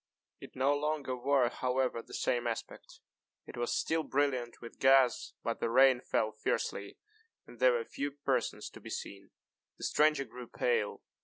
It 0.39 0.55
no 0.55 0.75
longer 0.75 1.15
wore, 1.15 1.47
however, 1.49 2.01
the 2.01 2.15
same 2.15 2.47
aspect. 2.47 3.01
It 3.45 3.55
was 3.55 3.71
still 3.77 4.01
brilliant 4.01 4.59
with 4.59 4.79
gas; 4.79 5.35
but 5.43 5.59
the 5.59 5.69
rain 5.69 6.01
fell 6.01 6.31
fiercely, 6.31 6.97
and 7.45 7.59
there 7.59 7.73
were 7.73 7.85
few 7.85 8.09
persons 8.09 8.71
to 8.71 8.81
be 8.81 8.89
seen. 8.89 9.29
The 9.77 9.83
stranger 9.83 10.25
grew 10.25 10.47
pale. 10.47 11.03